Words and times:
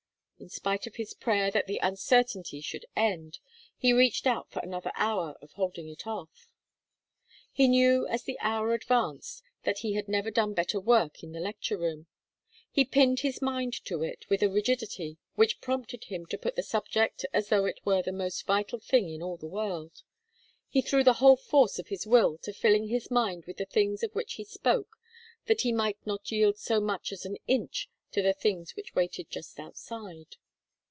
In 0.41 0.49
spite 0.49 0.87
of 0.87 0.95
his 0.95 1.13
prayer 1.13 1.51
that 1.51 1.67
the 1.67 1.77
uncertainty 1.83 2.61
should 2.61 2.87
end, 2.95 3.37
he 3.77 3.93
reached 3.93 4.25
out 4.25 4.49
for 4.49 4.59
another 4.61 4.91
hour 4.95 5.35
of 5.39 5.51
holding 5.51 5.87
it 5.87 6.07
off. 6.07 6.49
He 7.51 7.67
knew 7.67 8.07
as 8.07 8.23
the 8.23 8.39
hour 8.39 8.73
advanced 8.73 9.43
that 9.65 9.77
he 9.85 9.93
had 9.93 10.07
never 10.07 10.31
done 10.31 10.55
better 10.55 10.79
work 10.79 11.21
in 11.21 11.31
the 11.31 11.39
lecture 11.39 11.77
room. 11.77 12.07
He 12.71 12.83
pinned 12.83 13.19
his 13.19 13.39
mind 13.39 13.73
to 13.85 14.01
it 14.01 14.27
with 14.31 14.41
a 14.41 14.49
rigidity 14.49 15.17
which 15.35 15.61
prompted 15.61 16.05
him 16.05 16.25
to 16.31 16.39
put 16.39 16.55
the 16.55 16.63
subject 16.63 17.23
as 17.31 17.49
though 17.49 17.65
it 17.65 17.79
were 17.85 18.01
the 18.01 18.11
most 18.11 18.47
vital 18.47 18.79
thing 18.79 19.09
in 19.11 19.21
all 19.21 19.37
the 19.37 19.45
world. 19.47 20.01
He 20.69 20.81
threw 20.81 21.03
the 21.03 21.13
whole 21.21 21.37
force 21.37 21.77
of 21.77 21.89
his 21.89 22.07
will 22.07 22.39
to 22.39 22.51
filling 22.51 22.87
his 22.87 23.11
mind 23.11 23.45
with 23.45 23.57
the 23.57 23.65
things 23.65 24.01
of 24.01 24.15
which 24.15 24.33
he 24.33 24.43
spoke 24.43 24.89
that 25.45 25.61
he 25.61 25.71
might 25.71 26.03
not 26.03 26.31
yield 26.31 26.57
so 26.57 26.79
much 26.81 27.11
as 27.11 27.27
an 27.27 27.37
inch 27.45 27.89
to 28.11 28.21
the 28.21 28.33
things 28.33 28.75
which 28.75 28.93
waited 28.93 29.29
just 29.29 29.57
outside. 29.57 30.35